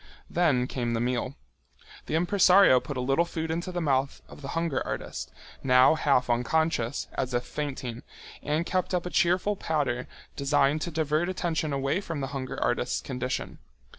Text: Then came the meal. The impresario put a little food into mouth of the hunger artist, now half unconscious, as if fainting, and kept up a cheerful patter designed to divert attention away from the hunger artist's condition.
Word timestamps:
Then 0.31 0.65
came 0.65 0.93
the 0.93 0.99
meal. 0.99 1.35
The 2.07 2.15
impresario 2.15 2.79
put 2.79 2.97
a 2.97 3.01
little 3.01 3.23
food 3.23 3.51
into 3.51 3.79
mouth 3.79 4.23
of 4.27 4.41
the 4.41 4.47
hunger 4.57 4.81
artist, 4.83 5.31
now 5.61 5.93
half 5.93 6.27
unconscious, 6.27 7.07
as 7.13 7.35
if 7.35 7.43
fainting, 7.45 8.01
and 8.41 8.65
kept 8.65 8.95
up 8.95 9.05
a 9.05 9.11
cheerful 9.11 9.55
patter 9.55 10.07
designed 10.35 10.81
to 10.81 10.89
divert 10.91 11.29
attention 11.29 11.71
away 11.71 12.01
from 12.01 12.19
the 12.19 12.29
hunger 12.33 12.59
artist's 12.63 12.99
condition. 12.99 13.59